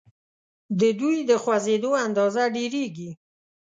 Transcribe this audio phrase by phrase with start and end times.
[0.79, 3.09] د دوی د خوځیدو اندازه ډیریږي.